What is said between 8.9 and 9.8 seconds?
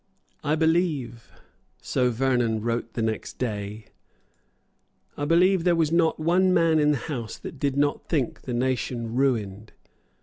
ruined."